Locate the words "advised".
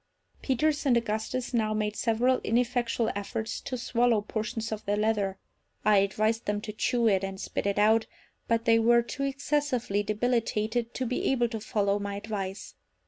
5.97-6.45